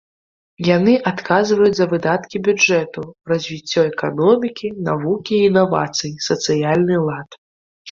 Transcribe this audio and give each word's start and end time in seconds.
Яны 0.77 0.93
адказваюць 1.11 1.75
за 1.79 1.85
выдаткі 1.91 2.41
бюджэту, 2.47 3.01
развіццё 3.33 3.81
эканомікі, 3.91 4.73
навукі 4.89 5.33
і 5.39 5.45
інавацый, 5.51 6.11
сацыяльны 6.31 6.95
лад. 7.07 7.29